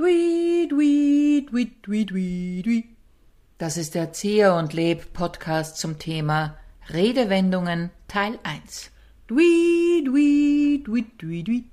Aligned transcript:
Dui, 0.00 0.66
dui, 0.66 1.46
dui, 1.50 1.72
dui, 1.82 2.06
dui, 2.06 2.62
dui. 2.64 2.84
Das 3.58 3.76
ist 3.76 3.94
der 3.94 4.14
Zehr 4.14 4.54
und 4.54 4.72
Leb 4.72 5.12
Podcast 5.12 5.76
zum 5.76 5.98
Thema 5.98 6.56
Redewendungen 6.88 7.90
Teil 8.08 8.38
1. 8.42 8.92
Dui, 9.26 10.02
dui, 10.02 10.82
dui, 10.86 11.04
dui, 11.18 11.42
dui. 11.42 11.64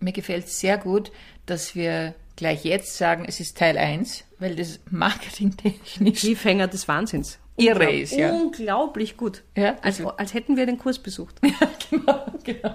Mir 0.00 0.12
gefällt 0.12 0.46
es 0.46 0.60
sehr 0.60 0.78
gut, 0.78 1.12
dass 1.44 1.74
wir 1.74 2.14
gleich 2.36 2.64
jetzt 2.64 2.96
sagen, 2.96 3.26
es 3.28 3.38
ist 3.38 3.58
Teil 3.58 3.76
1, 3.76 4.24
weil 4.38 4.56
das 4.56 4.80
marketingtechnisch 4.90 6.20
Cliffhanger 6.20 6.68
des 6.68 6.88
Wahnsinns. 6.88 7.38
Irre 7.58 7.92
ist, 7.92 8.12
ja. 8.12 8.32
Unglaublich 8.32 9.18
gut. 9.18 9.42
Ja, 9.58 9.76
als, 9.82 9.98
also- 9.98 10.16
als 10.16 10.32
hätten 10.32 10.56
wir 10.56 10.64
den 10.64 10.78
Kurs 10.78 10.98
besucht. 10.98 11.38
genau, 11.90 12.24
genau. 12.44 12.74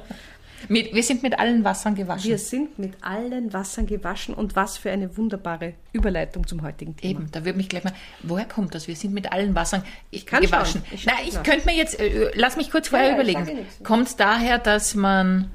Mit, 0.69 0.93
wir 0.93 1.03
sind 1.03 1.23
mit 1.23 1.39
allen 1.39 1.63
Wassern 1.63 1.95
gewaschen. 1.95 2.29
Wir 2.29 2.37
sind 2.37 2.79
mit 2.79 2.93
allen 3.01 3.53
Wassern 3.53 3.85
gewaschen 3.85 4.33
und 4.33 4.55
was 4.55 4.77
für 4.77 4.91
eine 4.91 5.17
wunderbare 5.17 5.73
Überleitung 5.93 6.45
zum 6.45 6.61
heutigen 6.61 6.95
Thema. 6.95 7.19
Eben, 7.19 7.31
da 7.31 7.45
würde 7.45 7.57
mich 7.57 7.69
gleich 7.69 7.83
mal, 7.83 7.93
woher 8.23 8.45
kommt 8.45 8.75
das? 8.75 8.87
Wir 8.87 8.95
sind 8.95 9.13
mit 9.13 9.31
allen 9.31 9.55
Wassern 9.55 9.83
ich 10.11 10.25
kann 10.25 10.41
gewaschen. 10.41 10.81
schauen. 10.85 10.93
Ich 10.95 11.05
Na, 11.05 11.13
ich 11.25 11.43
könnte 11.43 11.65
mir 11.65 11.75
jetzt, 11.75 11.99
äh, 11.99 12.31
lass 12.35 12.57
mich 12.57 12.71
kurz 12.71 12.89
vorher 12.89 13.09
ja, 13.09 13.13
überlegen. 13.15 13.47
Kommt 13.83 14.07
es 14.07 14.15
daher, 14.15 14.59
dass 14.59 14.95
man 14.95 15.49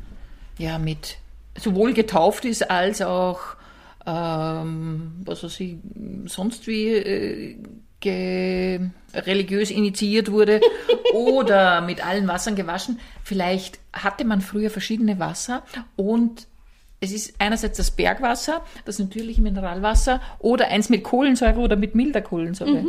ja 0.59 0.79
mit 0.79 1.19
sowohl 1.57 1.93
getauft 1.93 2.45
ist 2.45 2.71
als 2.71 3.03
auch 3.03 3.57
ähm, 4.07 5.13
was 5.25 5.45
weiß 5.45 5.61
ich, 5.61 5.77
sonst 6.27 6.67
wie 6.67 6.89
äh, 6.89 7.57
religiös 8.11 9.71
initiiert 9.71 10.31
wurde 10.31 10.61
oder 11.15 11.81
mit 11.81 12.05
allen 12.05 12.27
Wassern 12.29 12.57
gewaschen. 12.57 12.99
Vielleicht 13.25 13.79
hatte 13.93 14.25
man 14.25 14.41
früher 14.41 14.71
verschiedene 14.71 15.19
Wasser 15.19 15.63
und 15.97 16.47
es 17.01 17.13
ist 17.13 17.35
einerseits 17.41 17.79
das 17.79 17.91
Bergwasser, 17.91 18.63
das 18.85 18.99
natürliche 19.01 19.43
Mineralwasser 19.43 20.21
oder 20.39 20.69
eins 20.69 20.89
mit 20.89 21.03
Kohlensäure 21.03 21.59
oder 21.59 21.77
mit 21.77 21.95
milder 21.97 22.23
Kohlensäure. 22.23 22.85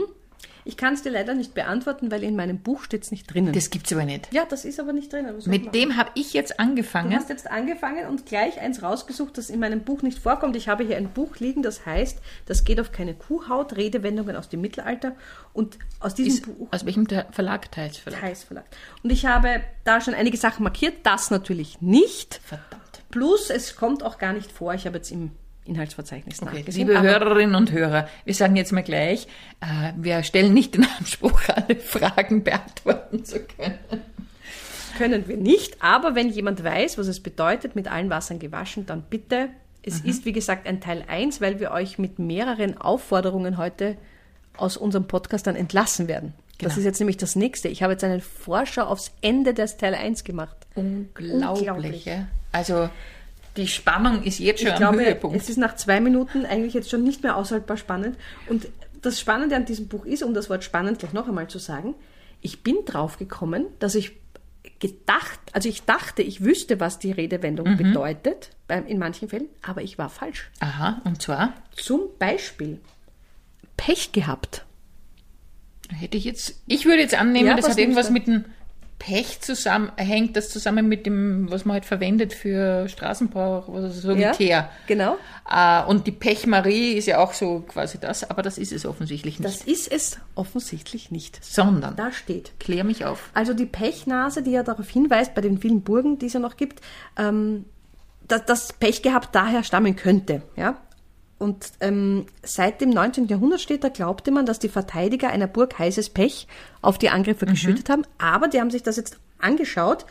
Ich 0.65 0.77
kann 0.77 0.93
es 0.93 1.01
dir 1.01 1.09
leider 1.11 1.33
nicht 1.33 1.53
beantworten, 1.53 2.09
weil 2.11 2.23
in 2.23 2.35
meinem 2.35 2.59
Buch 2.59 2.83
steht 2.83 3.03
es 3.03 3.11
nicht 3.11 3.33
drinnen. 3.33 3.53
Das 3.53 3.69
gibt's 3.69 3.91
aber 3.91 4.05
nicht. 4.05 4.31
ja, 4.33 4.45
das 4.49 4.65
ist 4.65 4.79
aber 4.79 4.93
nicht 4.93 5.11
drinnen. 5.11 5.35
Mit 5.45 5.73
dem 5.75 5.97
habe 5.97 6.11
ich 6.15 6.33
jetzt 6.33 6.51
Du 6.53 6.59
angefangen. 6.59 7.15
hast 7.15 7.29
jetzt 7.29 7.49
angefangen 7.49 8.07
und 8.07 8.25
gleich 8.25 8.59
eins 8.59 8.81
rausgesucht, 8.81 9.37
das 9.37 9.49
in 9.49 9.59
meinem 9.59 9.81
Buch 9.83 10.01
nicht 10.01 10.19
vorkommt. 10.19 10.55
Ich 10.55 10.67
habe 10.69 10.83
hier 10.83 10.97
ein 10.97 11.09
Buch 11.09 11.37
liegen, 11.37 11.63
das 11.63 11.85
heißt, 11.85 12.19
das 12.45 12.63
geht 12.63 12.79
auf 12.79 12.91
keine 12.91 13.13
Kuhhaut, 13.13 13.75
Redewendungen 13.75 14.35
aus 14.35 14.49
dem 14.49 14.61
Mittelalter. 14.61 15.15
Und 15.53 15.77
aus 15.99 16.15
diesem 16.15 16.33
Ist, 16.33 16.45
Buch 16.57 16.67
aus 16.71 16.85
welchem 16.85 17.07
Verlag 17.31 17.71
teils 17.71 17.97
Verlag? 17.97 18.21
Theis 18.21 18.43
Verlag. 18.43 18.65
Und 19.03 19.11
ich 19.11 19.25
habe 19.25 19.61
da 19.83 20.01
schon 20.01 20.13
einige 20.13 20.37
Sachen 20.37 20.63
markiert, 20.63 20.95
das 21.03 21.29
natürlich 21.31 21.81
nicht. 21.81 22.39
Verdammt. 22.43 23.03
Plus, 23.11 23.49
es 23.49 23.75
kommt 23.75 24.01
auch 24.01 24.17
gar 24.17 24.33
nicht 24.33 24.51
vor. 24.51 24.73
Ich 24.73 24.85
habe 24.87 24.97
jetzt 24.97 25.11
im 25.11 25.31
Inhaltsverzeichnis 25.65 26.41
Okay, 26.41 26.57
nachgesehen. 26.59 26.87
liebe 26.87 27.01
Hörerinnen 27.01 27.55
und 27.55 27.71
Hörer, 27.71 28.07
wir 28.25 28.33
sagen 28.33 28.55
jetzt 28.55 28.71
mal 28.71 28.83
gleich, 28.83 29.27
äh, 29.61 29.93
wir 29.97 30.23
stellen 30.23 30.53
nicht 30.53 30.75
den 30.75 30.85
Anspruch, 30.99 31.41
alle 31.47 31.75
Fragen 31.77 32.43
beantworten 32.43 33.23
zu 33.25 33.39
können. 33.41 33.77
können 34.97 35.27
wir 35.27 35.37
nicht. 35.37 35.81
Aber 35.81 36.15
wenn 36.15 36.29
jemand 36.29 36.63
weiß, 36.63 36.97
was 36.97 37.07
es 37.07 37.19
bedeutet, 37.21 37.75
mit 37.75 37.89
allen 37.91 38.09
Wassern 38.09 38.39
gewaschen, 38.39 38.85
dann 38.85 39.01
bitte. 39.03 39.49
Es 39.81 40.03
Mhm. 40.03 40.09
ist, 40.09 40.25
wie 40.25 40.31
gesagt, 40.33 40.67
ein 40.67 40.81
Teil 40.81 41.03
1, 41.07 41.41
weil 41.41 41.59
wir 41.59 41.71
euch 41.71 41.97
mit 41.97 42.19
mehreren 42.19 42.79
Aufforderungen 42.79 43.57
heute 43.57 43.97
aus 44.55 44.77
unserem 44.77 45.07
Podcast 45.07 45.47
dann 45.47 45.55
entlassen 45.55 46.07
werden. 46.07 46.33
Das 46.59 46.73
Genau. 46.75 46.79
ist 46.79 46.85
jetzt 46.85 46.99
nämlich 46.99 47.17
das 47.17 47.35
nächste. 47.35 47.67
Ich 47.67 47.81
habe 47.83 47.93
jetzt 47.93 48.03
einen 48.03 48.21
Vorschau 48.21 48.83
aufs 48.83 49.11
Ende 49.21 49.53
des 49.53 49.77
Teil 49.77 49.95
1 49.95 50.23
gemacht. 50.23 50.55
Unglaublich. 50.75 51.69
Unglaublich. 51.69 52.09
Also 52.51 52.87
die 53.57 53.67
Spannung 53.67 54.23
ist 54.23 54.39
jetzt 54.39 54.59
schon 54.61 54.67
Ich 54.69 54.73
am 54.75 54.79
glaube, 54.79 54.99
Höhepunkt. 55.05 55.37
es 55.37 55.49
ist 55.49 55.57
nach 55.57 55.75
zwei 55.75 55.99
Minuten 55.99 56.45
eigentlich 56.45 56.73
jetzt 56.73 56.89
schon 56.89 57.03
nicht 57.03 57.23
mehr 57.23 57.35
aushaltbar 57.37 57.77
spannend. 57.77 58.17
Und 58.49 58.67
das 59.01 59.19
Spannende 59.19 59.55
an 59.55 59.65
diesem 59.65 59.87
Buch 59.87 60.05
ist, 60.05 60.23
um 60.23 60.33
das 60.33 60.49
Wort 60.49 60.63
spannend 60.63 60.99
gleich 60.99 61.13
noch 61.13 61.27
einmal 61.27 61.47
zu 61.49 61.59
sagen, 61.59 61.93
ich 62.41 62.63
bin 62.63 62.77
drauf 62.85 63.17
gekommen, 63.17 63.67
dass 63.79 63.95
ich 63.95 64.13
gedacht, 64.79 65.39
also 65.51 65.69
ich 65.69 65.83
dachte, 65.83 66.21
ich 66.21 66.43
wüsste, 66.43 66.79
was 66.79 66.99
die 66.99 67.11
Redewendung 67.11 67.71
Mhm. 67.73 67.77
bedeutet, 67.77 68.49
in 68.87 68.97
manchen 68.97 69.29
Fällen, 69.29 69.47
aber 69.61 69.81
ich 69.81 69.97
war 69.97 70.09
falsch. 70.09 70.49
Aha, 70.59 71.01
und 71.03 71.21
zwar 71.21 71.53
Zum 71.75 72.01
Beispiel 72.17 72.79
Pech 73.77 74.11
gehabt. 74.13 74.65
hätte 75.89 76.17
ich 76.17 76.23
jetzt, 76.23 76.61
ich 76.67 76.85
würde 76.85 77.01
jetzt 77.01 77.13
annehmen, 77.13 77.47
Ja, 77.47 77.55
das 77.55 77.69
hat 77.69 77.77
irgendwas 77.77 78.09
mit 78.09 78.25
dem 78.27 78.45
Pech 79.05 79.41
zusammen, 79.41 79.91
hängt 79.97 80.37
das 80.37 80.49
zusammen 80.49 80.87
mit 80.87 81.05
dem, 81.05 81.51
was 81.51 81.65
man 81.65 81.73
halt 81.73 81.85
verwendet 81.85 82.33
für 82.33 82.87
Straßenbau, 82.87 83.65
also 83.73 83.89
so 83.89 84.11
Ja, 84.13 84.31
Teer. 84.31 84.69
genau. 84.87 85.17
Äh, 85.51 85.83
und 85.83 86.07
die 86.07 86.13
Pechmarie 86.13 86.93
ist 86.93 87.07
ja 87.07 87.19
auch 87.19 87.33
so 87.33 87.65
quasi 87.67 87.97
das, 87.99 88.23
aber 88.29 88.41
das 88.43 88.57
ist 88.57 88.71
es 88.71 88.85
offensichtlich 88.85 89.39
nicht. 89.41 89.45
Das 89.45 89.61
ist 89.65 89.91
es 89.91 90.19
offensichtlich 90.35 91.11
nicht. 91.11 91.43
Sondern, 91.43 91.97
Da 91.97 92.13
steht. 92.13 92.53
klär 92.61 92.85
mich 92.85 93.03
auf. 93.03 93.29
Also 93.33 93.53
die 93.53 93.65
Pechnase, 93.65 94.41
die 94.41 94.51
ja 94.51 94.63
darauf 94.63 94.87
hinweist, 94.89 95.35
bei 95.35 95.41
den 95.41 95.57
vielen 95.57 95.81
Burgen, 95.81 96.17
die 96.17 96.27
es 96.27 96.33
ja 96.33 96.39
noch 96.39 96.55
gibt, 96.55 96.79
ähm, 97.17 97.65
dass 98.29 98.45
das 98.45 98.71
Pech 98.71 99.01
gehabt 99.01 99.35
daher 99.35 99.63
stammen 99.65 99.97
könnte. 99.97 100.43
Ja? 100.55 100.77
Und 101.39 101.71
ähm, 101.81 102.25
seit 102.43 102.79
dem 102.79 102.89
19. 102.91 103.27
Jahrhundert 103.27 103.59
steht, 103.59 103.83
da 103.83 103.89
glaubte 103.89 104.31
man, 104.31 104.45
dass 104.45 104.59
die 104.59 104.69
Verteidiger 104.69 105.29
einer 105.29 105.47
Burg 105.47 105.77
heißes 105.77 106.09
Pech 106.09 106.47
auf 106.81 106.97
die 106.97 107.09
Angriffer 107.09 107.45
geschüttet 107.45 107.89
haben. 107.89 108.03
Aber 108.17 108.47
die 108.47 108.59
haben 108.61 108.71
sich 108.71 108.83
das 108.83 108.95
jetzt 108.97 109.17
angeschaut, 109.39 110.05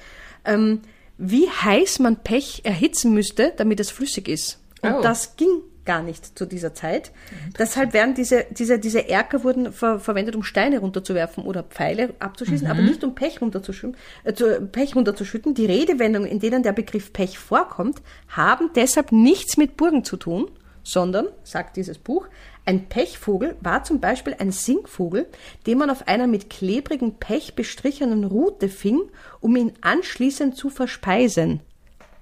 ähm, 0.44 0.80
wie 1.18 1.48
heiß 1.48 2.00
man 2.00 2.16
Pech 2.16 2.62
erhitzen 2.64 3.14
müsste, 3.14 3.52
damit 3.56 3.80
es 3.80 3.90
flüssig 3.90 4.28
ist. 4.28 4.58
Und 4.82 4.94
Oh. 4.94 5.00
das 5.02 5.36
ging 5.36 5.48
gar 5.84 6.02
nicht 6.02 6.38
zu 6.38 6.46
dieser 6.46 6.74
Zeit. 6.74 7.10
Deshalb 7.58 7.92
werden 7.92 8.14
diese, 8.14 8.46
diese, 8.50 8.78
diese 8.78 9.08
Erker 9.08 9.42
wurden 9.42 9.72
ver 9.72 9.98
verwendet, 9.98 10.36
um 10.36 10.42
Steine 10.44 10.78
runterzuwerfen 10.78 11.44
oder 11.44 11.62
Pfeile 11.64 12.14
abzuschießen, 12.20 12.68
aber 12.68 12.82
nicht 12.82 13.02
um 13.02 13.14
Pech 13.16 13.40
runterzuschütten, 13.40 13.96
äh, 14.24 14.32
zu, 14.32 14.60
Pech 14.60 14.94
runterzuschütten. 14.94 15.54
Die 15.54 15.66
Redewendungen, 15.66 16.28
in 16.30 16.38
denen 16.38 16.62
der 16.62 16.72
Begriff 16.72 17.12
Pech 17.12 17.38
vorkommt, 17.38 18.00
haben 18.28 18.70
deshalb 18.76 19.10
nichts 19.12 19.56
mit 19.56 19.76
Burgen 19.76 20.04
zu 20.04 20.16
tun, 20.16 20.48
sondern, 20.82 21.26
sagt 21.44 21.76
dieses 21.76 21.98
Buch, 21.98 22.26
ein 22.64 22.88
Pechvogel 22.88 23.56
war 23.60 23.82
zum 23.84 24.00
Beispiel 24.00 24.34
ein 24.38 24.52
Singvogel, 24.52 25.26
den 25.66 25.78
man 25.78 25.90
auf 25.90 26.06
einer 26.08 26.26
mit 26.26 26.48
klebrigem 26.50 27.14
Pech 27.14 27.54
bestrichenen 27.54 28.24
Rute 28.24 28.68
fing, 28.68 29.00
um 29.40 29.56
ihn 29.56 29.72
anschließend 29.80 30.56
zu 30.56 30.70
verspeisen. 30.70 31.60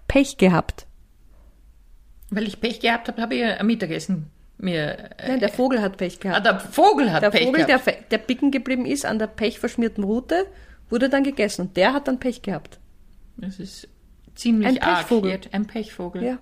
Pech 0.09 0.37
gehabt. 0.38 0.87
Weil 2.31 2.47
ich 2.47 2.60
Pech 2.60 2.81
gehabt 2.81 3.09
habe, 3.09 3.21
habe 3.21 3.34
ich 3.34 3.44
ein 3.44 3.66
Mittagessen 3.66 4.26
mir. 4.59 5.10
Äh, 5.19 5.28
Nein, 5.28 5.41
der 5.41 5.48
Vogel 5.48 5.81
hat 5.82 5.97
Pech 5.97 6.21
gehabt. 6.21 6.38
ah, 6.38 6.41
der 6.41 6.60
Vogel 6.60 7.12
hat 7.12 7.22
Der 7.22 7.31
Pech 7.31 7.47
Vogel, 7.47 7.65
der, 7.65 7.78
gehabt. 7.78 7.84
fe- 7.84 8.04
der 8.10 8.19
bicken 8.19 8.50
geblieben 8.50 8.87
ist 8.87 9.04
an 9.06 9.19
der 9.19 9.27
pechverschmierten 9.27 10.04
Rute, 10.04 10.47
wurde 10.88 11.09
dann 11.09 11.25
gegessen 11.25 11.62
und 11.62 11.77
der 11.77 11.92
hat 11.92 12.09
dann 12.09 12.19
Pech 12.21 12.42
gehabt. 12.42 12.78
Das 13.37 13.59
ist 13.59 13.88
ziemlich 14.34 14.69
Ein 14.69 14.82
arg. 14.82 15.00
Pechvogel. 15.09 15.41
Ein 15.53 15.66
Pechvogel. 15.66 16.22
Ja. 16.22 16.38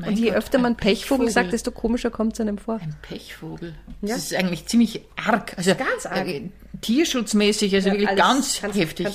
Mein 0.00 0.10
und 0.10 0.18
je 0.18 0.26
Gott, 0.28 0.36
öfter 0.36 0.58
man 0.58 0.76
Pechvogel, 0.76 1.26
Pechvogel. 1.26 1.30
sagt, 1.30 1.52
desto 1.52 1.70
komischer 1.70 2.10
kommt 2.10 2.34
es 2.34 2.40
einem 2.40 2.58
vor. 2.58 2.80
Ein 2.82 2.94
Pechvogel. 3.02 3.74
Das 4.02 4.10
Ja. 4.10 4.16
ist 4.16 4.34
eigentlich 4.34 4.66
ziemlich 4.66 5.02
arg. 5.16 5.54
Also 5.56 5.74
Ganz 5.74 6.06
arg. 6.06 6.26
äh, 6.26 6.42
tierschutzmäßig, 6.80 7.74
also 7.74 7.88
Ja, 7.90 7.94
wirklich 7.94 8.16
ganz 8.16 8.60
kannst- 8.60 8.78
heftig. 8.78 9.06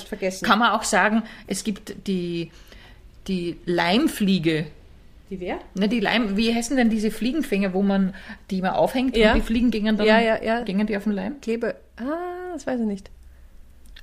Kann 0.42 0.58
man 0.58 0.70
auch 0.72 0.82
sagen, 0.84 1.22
es 1.46 1.64
gibt 1.64 1.94
die, 2.06 2.50
die 3.28 3.56
Leimfliege. 3.66 4.66
Die 5.30 5.40
wer? 5.40 5.58
Ne, 5.74 5.88
die 5.88 5.98
Leim, 5.98 6.36
wie 6.36 6.54
heißen 6.54 6.76
denn 6.76 6.88
diese 6.88 7.10
Fliegenfänger, 7.10 7.74
wo 7.74 7.82
man 7.82 8.14
die 8.50 8.62
mal 8.62 8.70
aufhängt 8.74 9.16
Ja. 9.16 9.32
und 9.32 9.38
die 9.38 9.42
Fliegen 9.46 9.72
gingen 9.72 9.96
dann 9.96 10.06
Ja, 10.06 10.20
ja, 10.20 10.40
ja. 10.42 10.60
gingen 10.62 10.86
die 10.86 10.96
auf 10.96 11.02
den 11.04 11.12
Leim? 11.12 11.40
Klebe. 11.40 11.74
Ah, 11.96 12.52
das 12.52 12.66
weiß 12.66 12.78
ich 12.80 12.86
nicht. 12.86 13.10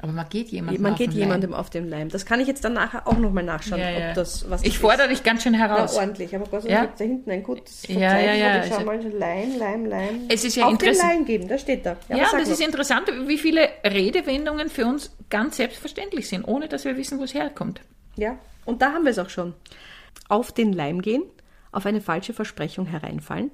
Aber 0.04 0.12
man 0.12 0.28
geht 0.28 0.50
jemandem 0.50 0.82
Man 0.84 0.92
auf 0.92 0.98
geht 0.98 1.12
den 1.14 1.18
jemandem 1.18 1.52
Leim. 1.52 1.60
auf 1.62 1.70
den 1.70 1.90
Leim. 1.90 2.10
Das 2.10 2.26
kann 2.26 2.42
ich 2.42 2.48
jetzt 2.48 2.66
dann 2.66 2.74
nachher 2.74 3.08
auch 3.08 3.18
nochmal 3.18 3.46
nachschauen, 3.46 3.80
Ja, 3.80 3.90
ja. 3.90 4.10
ob 4.10 4.16
das 4.16 4.50
was 4.50 4.62
Ich 4.62 4.74
das 4.74 4.78
fordere 4.82 5.08
ist. 5.08 5.12
dich 5.20 5.24
ganz 5.24 5.44
schön 5.44 5.54
Ja, 5.54 5.62
heraus. 5.62 5.96
ordentlich, 5.96 6.36
aber 6.36 6.46
Gott 6.46 6.64
sei 6.64 6.70
Ja. 6.72 6.76
Dank 6.80 6.88
gibt's 6.90 7.00
da 7.00 7.06
hinten 7.06 7.32
ein 7.32 7.42
gutes 7.44 7.88
Ja, 7.88 8.20
ja, 8.20 8.34
ja, 8.34 8.66
Ich 8.66 8.74
schau 8.74 8.84
mal, 8.84 9.02
Leim, 9.02 9.58
Leim, 9.58 9.86
Leim. 9.86 10.22
Es 10.28 10.44
ist 10.44 10.58
ja 10.58 10.66
Auf 10.66 10.78
den 10.78 10.94
Leim 10.94 11.24
geben, 11.24 11.48
da 11.48 11.58
steht 11.58 11.86
da. 11.86 11.96
Ja, 12.10 12.28
das 12.34 12.50
ist 12.50 12.60
interessant, 12.60 13.06
wie 13.28 13.38
viele 13.38 13.70
Redewendungen 13.86 14.68
für 14.70 14.86
uns 14.86 15.16
ganz 15.30 15.56
selbstverständlich 15.56 16.28
sind, 16.28 16.44
ohne 16.44 16.68
dass 16.68 16.84
wir 16.84 16.98
wissen, 16.98 17.18
wo 17.18 17.24
es 17.24 17.34
herkommt. 17.34 17.80
Ja, 18.18 18.38
und 18.66 18.82
da 18.82 18.92
haben 18.92 19.06
wir 19.06 19.12
es 19.12 19.20
auch 19.20 19.30
schon. 19.30 19.54
Auf 20.28 20.52
den 20.52 20.74
Leim 20.74 21.02
gehen, 21.02 21.24
auf 21.72 21.86
eine 21.86 22.02
falsche 22.02 22.34
Versprechung 22.34 22.88
hereinfallen. 22.88 23.52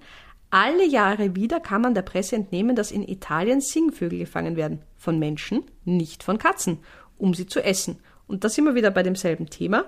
Alle 0.51 0.85
Jahre 0.87 1.35
wieder 1.35 1.59
kann 1.59 1.81
man 1.81 1.93
der 1.93 2.01
Presse 2.01 2.35
entnehmen, 2.35 2.75
dass 2.75 2.91
in 2.91 3.07
Italien 3.07 3.61
Singvögel 3.61 4.19
gefangen 4.19 4.55
werden. 4.55 4.81
Von 4.97 5.19
Menschen, 5.19 5.63
nicht 5.85 6.23
von 6.23 6.37
Katzen, 6.39 6.79
um 7.17 7.33
sie 7.33 7.45
zu 7.45 7.63
essen. 7.63 7.99
Und 8.27 8.43
da 8.43 8.49
sind 8.49 8.65
wir 8.65 8.75
wieder 8.75 8.91
bei 8.91 9.03
demselben 9.03 9.49
Thema. 9.49 9.85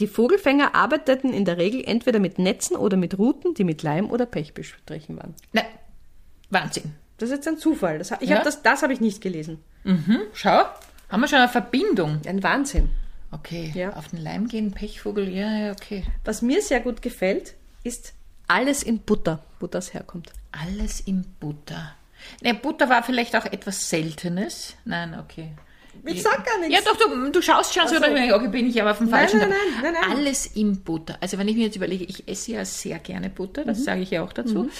Die 0.00 0.06
Vogelfänger 0.06 0.74
arbeiteten 0.74 1.32
in 1.34 1.44
der 1.44 1.58
Regel 1.58 1.84
entweder 1.84 2.18
mit 2.18 2.38
Netzen 2.38 2.76
oder 2.76 2.96
mit 2.96 3.18
Ruten, 3.18 3.52
die 3.54 3.64
mit 3.64 3.82
Leim 3.82 4.10
oder 4.10 4.24
Pech 4.24 4.54
bestrichen 4.54 5.16
waren. 5.18 5.34
Na, 5.52 5.62
Wahnsinn. 6.50 6.94
Das 7.18 7.28
ist 7.28 7.36
jetzt 7.36 7.48
ein 7.48 7.58
Zufall. 7.58 7.98
Das, 7.98 8.10
ich 8.20 8.30
Ja. 8.30 8.36
hab 8.36 8.44
das 8.44 8.62
das 8.62 8.82
habe 8.82 8.92
ich 8.94 9.00
nicht 9.00 9.20
gelesen. 9.20 9.58
Mhm, 9.84 10.18
schau, 10.32 10.64
haben 11.10 11.20
wir 11.20 11.28
schon 11.28 11.38
eine 11.38 11.48
Verbindung. 11.48 12.20
Ein 12.26 12.42
Wahnsinn. 12.42 12.88
Okay, 13.30 13.70
Ja. 13.74 13.92
auf 13.94 14.08
den 14.08 14.20
Leim 14.22 14.48
gehen, 14.48 14.72
Pechvogel, 14.72 15.28
ja, 15.28 15.50
ja, 15.58 15.72
okay. 15.72 16.04
Was 16.24 16.42
mir 16.42 16.60
sehr 16.62 16.80
gut 16.80 17.00
gefällt, 17.02 17.54
ist 17.84 18.14
alles 18.48 18.82
in 18.82 18.98
Butter, 19.00 19.40
wo 19.60 19.66
das 19.66 19.94
herkommt. 19.94 20.32
Alles 20.52 21.00
in 21.00 21.24
Butter. 21.40 21.94
Ne, 22.42 22.54
Butter 22.54 22.88
war 22.88 23.02
vielleicht 23.02 23.34
auch 23.36 23.46
etwas 23.46 23.88
Seltenes. 23.88 24.74
Nein, 24.84 25.18
okay. 25.18 25.48
Ich 26.04 26.22
sag 26.22 26.44
gar 26.46 26.58
nichts. 26.58 26.74
Ja, 26.74 26.80
doch, 26.84 26.96
du, 26.98 27.30
du 27.30 27.42
schaust 27.42 27.74
schon 27.74 27.86
so, 27.86 27.96
Ach 27.96 28.04
so. 28.06 28.10
oder 28.10 28.36
okay, 28.36 28.48
bin 28.48 28.66
ich 28.68 28.80
aber 28.80 28.94
vom 28.94 29.08
Nein, 29.08 29.20
falschen. 29.28 29.40
nein, 29.40 29.50
nein, 29.50 29.92
nein, 29.92 29.94
nein. 30.08 30.16
Alles 30.18 30.46
in 30.46 30.82
Butter. 30.82 31.16
Also 31.20 31.36
wenn 31.38 31.48
ich 31.48 31.56
mir 31.56 31.64
jetzt 31.66 31.76
überlege, 31.76 32.04
ich 32.04 32.26
esse 32.28 32.52
ja 32.52 32.64
sehr 32.64 32.98
gerne 32.98 33.28
Butter, 33.28 33.62
Mhm. 33.62 33.66
das 33.66 33.84
sage 33.84 34.00
ich 34.00 34.10
ja 34.10 34.22
auch 34.22 34.32
dazu. 34.32 34.70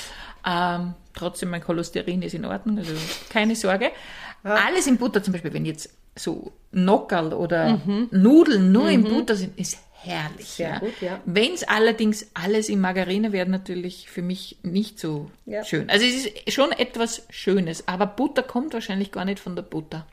Ähm, 0.47 0.95
trotzdem, 1.15 1.51
mein 1.51 1.63
Cholesterin 1.63 2.23
ist 2.23 2.35
in 2.35 2.45
Ordnung, 2.45 2.79
also 2.79 2.93
keine 3.29 3.55
Sorge. 3.57 3.91
Alles 4.43 4.87
in 4.87 4.97
Butter, 4.97 5.23
zum 5.23 5.33
Beispiel, 5.33 5.53
wenn 5.53 5.65
jetzt 5.67 5.91
so 6.17 6.53
Nockerl 6.73 7.33
oder 7.33 7.79
Nudeln 8.11 8.73
nur 8.73 8.89
in 8.91 9.05
Butter 9.05 9.37
sind, 9.37 9.59
ist 9.59 9.79
herrlich. 10.05 10.41
Mhm. 10.49 10.53
Sehr 10.57 10.69
ja. 10.71 10.79
gut, 10.79 11.01
ja. 11.01 11.21
Wenn 11.25 11.53
es 11.55 11.65
allerdings 11.65 12.27
alles 12.35 12.69
in 12.69 12.81
Margarine 12.81 13.33
wäre, 13.33 13.49
natürlich 13.49 14.09
für 14.11 14.23
mich 14.23 14.59
nicht 14.63 14.99
so 14.99 15.31
Ja. 15.47 15.65
schön. 15.65 15.89
Also 15.91 16.05
es 16.07 16.27
ist 16.27 16.53
schon 16.53 16.73
etwas 16.73 17.27
Schönes, 17.31 17.87
aber 17.89 18.07
Butter 18.07 18.43
kommt 18.43 18.75
wahrscheinlich 18.75 19.13
gar 19.13 19.25
nicht 19.25 19.39
von 19.41 19.55
der 19.57 19.63
Butter. 19.63 20.07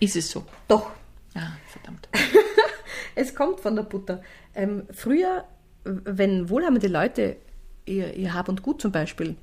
Ist 0.00 0.16
es 0.16 0.30
so? 0.30 0.44
Doch, 0.68 0.90
Ah, 1.34 1.52
verdammt. 1.68 2.08
es 3.14 3.34
kommt 3.34 3.60
von 3.60 3.76
der 3.76 3.82
Butter. 3.84 4.22
Ähm, 4.54 4.84
früher, 4.92 5.44
wenn 5.84 6.48
wohlhabende 6.48 6.88
Leute 6.88 7.36
ihr, 7.84 8.14
ihr 8.14 8.34
Hab 8.34 8.48
und 8.48 8.62
Gut 8.62 8.80
zum 8.80 8.90
Beispiel 8.92 9.36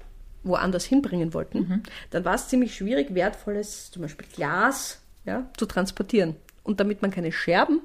woanders 0.43 0.83
hinbringen 0.85 1.33
wollten, 1.33 1.83
dann 2.09 2.25
war 2.25 2.35
es 2.35 2.47
ziemlich 2.49 2.75
schwierig, 2.75 3.13
wertvolles, 3.15 3.91
zum 3.91 4.01
Beispiel 4.01 4.27
Glas, 4.33 4.99
ja, 5.25 5.49
zu 5.57 5.65
transportieren. 5.65 6.35
Und 6.63 6.79
damit 6.79 7.01
man 7.01 7.11
keine 7.11 7.31
Scherben 7.31 7.81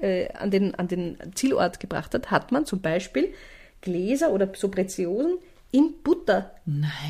äh, 0.00 0.28
an, 0.34 0.50
den, 0.50 0.74
an 0.74 0.88
den 0.88 1.16
Zielort 1.34 1.80
gebracht 1.80 2.14
hat, 2.14 2.30
hat 2.30 2.52
man 2.52 2.66
zum 2.66 2.80
Beispiel 2.80 3.32
Gläser 3.80 4.30
oder 4.30 4.48
so 4.54 4.68
Preziosen 4.68 5.38
in 5.70 5.94
Butter 6.02 6.50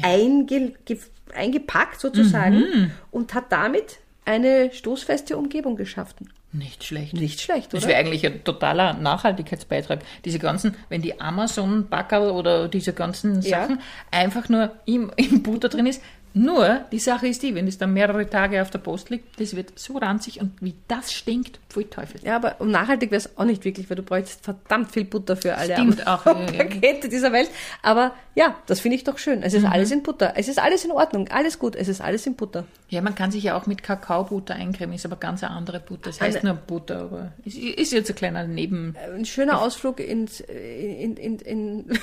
einge, 0.02 0.72
ge, 0.84 0.98
eingepackt 1.34 2.00
sozusagen 2.00 2.90
und 3.10 3.34
hat 3.34 3.52
damit 3.52 3.98
eine 4.24 4.70
stoßfeste 4.72 5.36
Umgebung 5.36 5.76
geschaffen. 5.76 6.28
Nicht 6.50 6.82
schlecht. 6.82 7.12
Nicht 7.12 7.40
schlecht, 7.42 7.72
Das 7.74 7.82
oder? 7.84 7.90
wäre 7.90 8.00
eigentlich 8.00 8.24
ein 8.24 8.42
totaler 8.42 8.94
Nachhaltigkeitsbeitrag. 8.94 10.00
Diese 10.24 10.38
ganzen, 10.38 10.74
wenn 10.88 11.02
die 11.02 11.20
Amazon-Backerl 11.20 12.30
oder 12.30 12.68
diese 12.68 12.94
ganzen 12.94 13.42
Ja. 13.42 13.62
Sachen 13.62 13.80
einfach 14.10 14.48
nur 14.48 14.72
im, 14.86 15.12
im 15.16 15.42
Butter 15.42 15.68
drin 15.68 15.84
ist. 15.86 16.02
Nur, 16.34 16.82
die 16.92 16.98
Sache 16.98 17.26
ist 17.26 17.42
die, 17.42 17.54
wenn 17.54 17.66
es 17.66 17.78
dann 17.78 17.92
mehrere 17.92 18.28
Tage 18.28 18.62
auf 18.62 18.70
der 18.70 18.78
Post 18.78 19.10
liegt, 19.10 19.40
das 19.40 19.56
wird 19.56 19.78
so 19.78 19.98
ranzig 19.98 20.40
und 20.40 20.52
wie 20.60 20.74
das 20.86 21.12
stinkt, 21.12 21.58
pfui 21.68 21.84
Teufel. 21.84 22.20
Ja, 22.22 22.36
aber 22.36 22.56
nachhaltig 22.64 23.10
wäre 23.10 23.18
es 23.18 23.36
auch 23.38 23.44
nicht 23.44 23.64
wirklich, 23.64 23.88
weil 23.90 23.96
du 23.96 24.02
bräuchst 24.02 24.44
verdammt 24.44 24.92
viel 24.92 25.04
Butter 25.04 25.36
für 25.36 25.54
alle 25.56 25.72
Stimmt 25.74 26.06
auch, 26.06 26.24
ja, 26.26 26.38
ja. 26.52 26.64
Pakete 26.64 27.08
dieser 27.08 27.32
Welt. 27.32 27.50
Aber 27.82 28.12
ja, 28.34 28.54
das 28.66 28.80
finde 28.80 28.96
ich 28.96 29.04
doch 29.04 29.18
schön. 29.18 29.42
Es 29.42 29.54
ist 29.54 29.62
Mhm. 29.64 29.72
alles 29.72 29.90
in 29.90 30.02
Butter. 30.02 30.34
Es 30.36 30.48
ist 30.48 30.58
alles 30.58 30.84
in 30.84 30.92
Ordnung. 30.92 31.28
Alles 31.28 31.58
gut. 31.58 31.74
Es 31.74 31.88
ist 31.88 32.00
alles 32.00 32.26
in 32.26 32.36
Butter. 32.36 32.64
Ja, 32.88 33.00
man 33.02 33.14
kann 33.14 33.30
sich 33.30 33.42
ja 33.42 33.56
auch 33.56 33.66
mit 33.66 33.82
Kakaobutter 33.82 34.54
eincremen, 34.54 34.94
ist 34.94 35.04
aber 35.06 35.16
ganz 35.16 35.42
eine 35.42 35.52
andere 35.54 35.80
Butter. 35.80 36.10
Es 36.10 36.20
heißt 36.20 36.38
Eine- 36.38 36.50
nur 36.50 36.58
Butter, 36.58 37.00
aber 37.02 37.32
ist, 37.44 37.56
ist 37.58 37.92
jetzt 37.92 38.10
ein 38.10 38.16
kleiner 38.16 38.44
Neben... 38.46 38.94
Ein 39.14 39.24
schöner 39.24 39.60
Ausflug 39.60 40.00
ins, 40.00 40.40
in, 40.40 41.16
in, 41.16 41.38
in, 41.40 41.98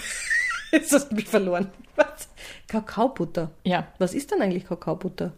Jetzt 0.76 0.92
hast 0.94 1.10
du 1.12 1.16
mich 1.16 1.28
verloren. 1.28 1.70
Was? 1.96 2.28
Kakaobutter. 2.68 3.52
Ja, 3.64 3.88
Was 4.00 4.14
ist 4.14 4.32
dann 4.32 4.42
eigentlich 4.42 4.68
Kakaobutter? 4.68 5.32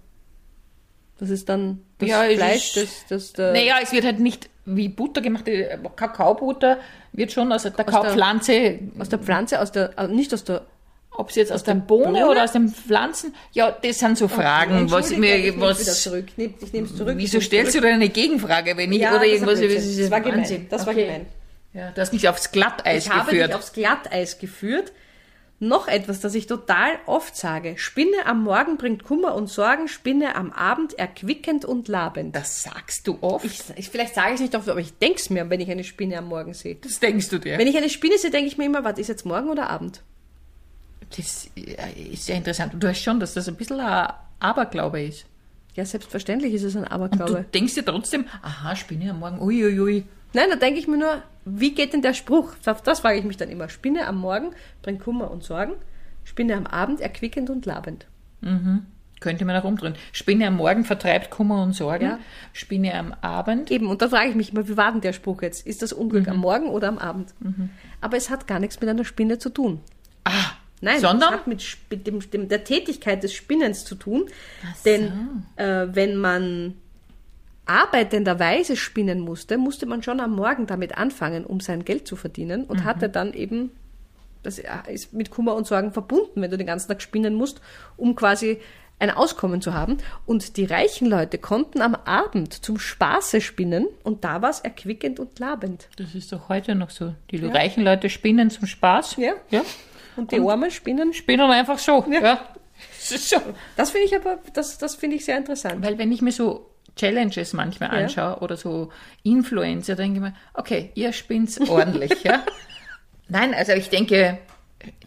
Das 1.19 1.29
ist 1.29 1.49
dann 1.49 1.81
das 1.97 2.09
Ja, 2.09 2.23
Fleisch, 2.23 2.73
das, 2.73 2.87
das 3.09 3.33
der, 3.33 3.53
Naja, 3.53 3.75
es 3.81 3.91
wird 3.91 4.05
halt 4.05 4.19
nicht 4.19 4.49
wie 4.65 4.87
Butter 4.89 5.21
gemacht. 5.21 5.47
Die 5.47 5.65
Kakaobutter 5.95 6.77
wird 7.13 7.31
schon 7.31 7.51
aus 7.51 7.63
der 7.63 7.71
Kakaopflanze, 7.71 8.79
aus 8.99 9.09
der 9.09 9.19
Pflanze, 9.19 9.59
aus 9.61 9.71
der, 9.71 9.91
also 9.97 10.13
nicht 10.13 10.33
aus 10.33 10.43
der 10.43 10.65
ob 11.11 11.29
es 11.29 11.35
jetzt 11.35 11.51
aus, 11.51 11.63
der 11.63 11.73
der 11.73 11.81
Bohne, 11.81 12.03
Bohne? 12.05 12.27
oder 12.27 12.43
aus 12.43 12.51
den 12.51 12.69
Pflanzen, 12.69 13.33
ja, 13.51 13.71
das 13.71 13.97
sind 13.97 14.19
so 14.19 14.27
Fragen, 14.27 14.91
was 14.91 15.09
Entschuldige, 15.09 15.19
mir, 15.19 15.35
ich 15.37 15.43
nehm's 15.55 15.79
wieder 15.79 15.91
was, 15.91 16.03
zurück. 16.03 16.25
Ich, 16.27 16.37
nehm, 16.37 16.53
ich 16.61 16.73
nehme 16.73 16.85
es 16.85 16.95
zurück. 16.95 17.13
wieso 17.17 17.37
Ich 17.39 17.45
stellst 17.45 17.69
du 17.73 17.79
zurück. 17.79 17.85
denn 17.89 17.95
eine 17.95 18.09
Gegenfrage, 18.09 18.77
wenn 18.77 18.91
ich, 18.91 18.99
Ja, 19.01 19.09
oder 19.11 19.19
das 19.21 19.27
irgendwas, 19.29 19.59
das 19.59 19.71
ist 19.71 19.99
Das 19.99 20.11
war 20.11 20.21
gemein. 20.21 20.67
Das 20.69 20.85
war 20.85 20.93
Okay. 20.93 21.05
gemein. 21.05 21.25
Ja, 21.73 21.89
du 21.89 22.01
hast 22.01 22.13
mich 22.13 22.29
aufs 22.29 22.51
Glatteis 22.51 23.05
Ich 23.05 23.11
habe 23.11 23.31
geführt. 23.31 23.49
dich 23.49 23.55
aufs 23.55 23.73
Glatteis 23.73 24.37
geführt. 24.37 24.91
Noch 25.59 25.87
etwas, 25.87 26.19
das 26.19 26.35
ich 26.35 26.45
total 26.45 26.99
oft 27.07 27.35
sage. 27.35 27.79
Spinne 27.79 28.25
am 28.27 28.43
Morgen 28.43 28.77
bringt 28.77 29.03
Kummer 29.03 29.33
und 29.33 29.47
Sorgen, 29.47 29.87
Spinne 29.87 30.35
am 30.35 30.51
Abend 30.51 30.93
erquickend 30.99 31.65
und 31.65 31.87
labend. 31.87 32.35
das 32.35 32.61
sagst 32.61 33.07
du 33.07 33.17
oft? 33.21 33.43
Ich, 33.43 33.61
ich, 33.75 33.89
vielleicht 33.89 34.13
sage 34.13 34.29
ich 34.29 34.35
es 34.35 34.41
nicht 34.41 34.55
oft, 34.55 34.69
aber 34.69 34.79
ich 34.79 34.93
denke 34.99 35.17
es 35.19 35.31
mir, 35.31 35.49
wenn 35.49 35.59
ich 35.59 35.71
eine 35.71 35.83
Spinne 35.83 36.19
am 36.19 36.27
Morgen 36.27 36.53
sehe. 36.53 36.75
das 36.75 36.99
denkst 36.99 37.29
du 37.29 37.39
dir. 37.39 37.57
Wenn 37.57 37.67
ich 37.67 37.75
eine 37.75 37.89
Spinne 37.89 38.19
sehe, 38.19 38.29
denke 38.29 38.47
ich 38.47 38.57
mir 38.59 38.65
immer, 38.65 38.83
was 38.83 38.99
ist 38.99 39.07
jetzt 39.07 39.25
morgen 39.25 39.49
oder 39.49 39.67
Abend? 39.69 40.03
Das 41.15 41.47
ist 41.95 42.25
sehr 42.25 42.35
interessant. 42.35 42.75
Und 42.75 42.83
du 42.83 42.87
hast 42.89 43.01
schon, 43.01 43.19
dass 43.19 43.33
das 43.33 43.47
ein 43.47 43.55
bisschen 43.55 43.79
ein 43.79 44.13
Aberglaube 44.39 45.01
ist. 45.01 45.25
Ja, 45.73 45.85
selbstverständlich 45.85 46.53
ist 46.53 46.63
es 46.63 46.75
ein 46.75 46.83
Und 46.83 46.91
Aberglaube. 46.91 47.33
du 47.33 47.43
denkst 47.53 47.75
dir 47.75 47.85
trotzdem, 47.85 48.25
aha, 48.43 48.75
Spinne 48.75 49.09
am 49.11 49.19
Morgen, 49.19 49.39
uiuiui. 49.39 49.79
Ui, 49.79 49.95
ui. 49.95 50.03
Nein, 50.37 50.51
da 50.51 50.55
denke 50.55 50.79
ich 50.79 50.87
mir 50.87 50.97
nur, 50.97 51.23
wie 51.45 51.73
geht 51.73 51.93
denn 51.93 52.03
der 52.03 52.13
Spruch? 52.13 52.53
Das 52.83 52.99
frage 52.99 53.17
ich 53.17 53.25
mich 53.25 53.37
dann 53.37 53.49
immer. 53.49 53.69
Spinne 53.69 54.05
am 54.05 54.19
Morgen 54.19 54.51
bringt 54.83 55.01
Kummer 55.01 55.31
und 55.31 55.43
Sorgen, 55.43 55.73
Spinne 56.25 56.55
am 56.55 56.67
Abend 56.67 57.01
erquickend 57.01 57.49
und 57.49 57.65
labend. 57.65 58.05
Könnte 59.19 59.45
man 59.45 59.55
auch 59.55 59.63
umdrehen. 59.63 59.95
Spinne 60.11 60.45
am 60.45 60.57
Morgen 60.57 60.85
vertreibt 60.85 61.31
Kummer 61.31 61.63
und 61.63 61.73
Sorgen. 61.73 62.05
Ja. 62.05 62.19
Spinne 62.53 62.93
am 62.93 63.15
Abend. 63.21 63.71
Eben, 63.71 63.87
und 63.87 64.03
da 64.03 64.09
frage 64.09 64.29
ich 64.29 64.35
mich 64.35 64.51
immer, 64.51 64.67
wie 64.67 64.77
war 64.77 64.91
denn 64.91 65.01
der 65.01 65.13
Spruch 65.13 65.41
jetzt? 65.41 65.65
Ist 65.65 65.81
das 65.81 65.91
Unglück 65.91 66.27
am 66.27 66.37
Morgen 66.37 66.67
oder 66.67 66.87
am 66.89 66.99
Abend? 66.99 67.33
Aber 67.99 68.15
es 68.15 68.29
hat 68.29 68.45
gar 68.45 68.59
nichts 68.59 68.79
mit 68.79 68.87
einer 68.91 69.05
Spinne 69.05 69.39
zu 69.39 69.49
tun. 69.49 69.81
Ah, 70.23 70.51
Nein, 70.81 70.99
Sondern? 70.99 71.33
es 71.33 71.39
hat 71.39 71.47
mit 71.47 72.05
dem, 72.05 72.19
dem, 72.29 72.47
der 72.47 72.63
Tätigkeit 72.63 73.23
des 73.23 73.33
Spinnens 73.33 73.85
zu 73.85 73.95
tun. 73.95 74.27
Denn 74.85 75.45
äh, 75.55 75.87
wenn 75.93 76.15
man 76.17 76.75
arbeitenderweise 77.69 78.75
spinnen 78.75 79.19
musste, 79.19 79.57
musste 79.57 79.85
man 79.85 80.03
schon 80.03 80.19
am 80.19 80.35
Morgen 80.35 80.67
damit 80.67 80.97
anfangen, 80.97 81.45
um 81.45 81.59
sein 81.59 81.85
Geld 81.85 82.07
zu 82.07 82.15
verdienen 82.15 82.65
und 82.65 82.83
hatte 82.83 83.09
dann 83.09 83.33
eben, 83.33 83.71
das 84.43 84.61
ist 84.87 85.13
mit 85.13 85.31
Kummer 85.31 85.55
und 85.55 85.67
Sorgen 85.67 85.91
verbunden, 85.91 86.41
wenn 86.41 86.51
du 86.51 86.57
den 86.57 86.67
ganzen 86.67 86.87
Tag 86.87 87.01
spinnen 87.01 87.35
musst, 87.35 87.61
um 87.95 88.15
quasi 88.15 88.59
ein 88.99 89.11
Auskommen 89.11 89.61
zu 89.61 89.73
haben. 89.73 89.97
Und 90.25 90.57
die 90.57 90.65
reichen 90.65 91.07
Leute 91.07 91.37
konnten 91.37 91.81
am 91.81 91.95
Abend 91.95 92.53
zum 92.53 92.79
Spaße 92.79 93.41
spinnen 93.41 93.87
und 94.03 94.23
da 94.23 94.41
war 94.41 94.49
es 94.49 94.61
erquickend 94.61 95.19
und 95.19 95.37
labend. 95.39 95.87
Das 95.97 96.15
ist 96.15 96.31
doch 96.31 96.49
heute 96.49 96.75
noch 96.75 96.89
so. 96.89 97.13
Die 97.31 97.37
reichen 97.45 97.83
Leute 97.83 98.09
spinnen 98.09 98.49
zum 98.49 98.67
Spaß. 98.67 99.17
Ja. 99.17 99.33
ja. 99.51 99.61
Und 100.15 100.31
die 100.31 100.39
Armen 100.39 100.71
spinnen. 100.71 101.13
Spinnen 101.13 101.49
einfach 101.51 101.77
so. 101.77 102.05
Ja. 102.09 102.39
Das 102.97 103.11
ist 103.11 103.29
so. 103.29 103.37
Das 103.75 103.91
finde 103.91 104.07
ich 104.07 104.15
aber, 104.15 104.39
das, 104.53 104.77
das 104.77 104.95
finde 104.95 105.15
ich 105.15 105.25
sehr 105.25 105.37
interessant. 105.37 105.83
Weil 105.83 105.97
wenn 105.97 106.11
ich 106.11 106.21
mir 106.21 106.31
so 106.31 106.66
Challenges 106.97 107.53
manchmal 107.53 107.89
Ja. 107.93 108.03
anschaue 108.03 108.39
oder 108.41 108.57
so 108.57 108.91
Influencer, 109.23 109.95
denke 109.95 110.17
ich 110.17 110.21
mir, 110.21 110.33
okay, 110.53 110.91
ihr 110.95 111.13
spinnt's 111.13 111.59
ordentlich, 111.69 112.23
ja. 112.23 112.43
Nein, 113.29 113.53
also 113.53 113.71
ich 113.73 113.89
denke, 113.89 114.37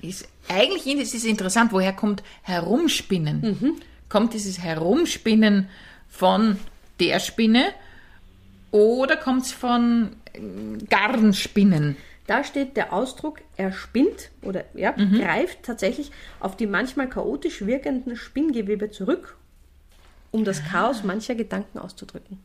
ist, 0.03 0.29
eigentlich 0.49 0.87
ist 0.87 1.15
es 1.15 1.25
interessant, 1.25 1.73
woher 1.73 1.93
kommt 1.93 2.23
Herumspinnen? 2.43 3.79
Kommt 4.09 4.35
dieses 4.35 4.59
Herumspinnen 4.61 5.69
von 6.09 6.59
der 6.99 7.21
Spinne 7.21 7.67
oder 8.73 9.17
kommt 9.17 9.45
es 9.47 9.53
von 9.53 10.11
ähm, 10.35 10.79
Garnspinnen? 10.89 11.97
Da 12.27 12.45
steht 12.45 12.77
der 12.77 12.93
Ausdruck, 12.93 13.41
er 13.57 13.73
spinnt 13.73 14.31
oder 14.43 14.65
ja, 14.75 14.93
greift 14.93 15.65
tatsächlich 15.65 16.13
auf 16.39 16.57
die 16.57 16.67
manchmal 16.69 17.09
chaotisch 17.09 17.67
wirkenden 17.67 18.15
Spinngewebe 18.17 18.91
zurück, 18.91 19.37
um 20.31 20.45
das 20.45 20.63
Chaos 20.65 21.03
mancher 21.05 21.35
Gedanken 21.35 21.79
auszudrücken. 21.79 22.39